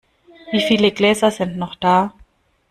Wieviele 0.49 0.91
Gläser 0.91 1.29
sind 1.29 1.57
noch 1.57 1.75
da? 1.75 2.15